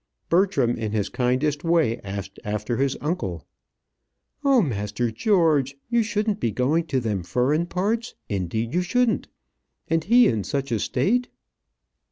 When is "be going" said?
6.39-6.85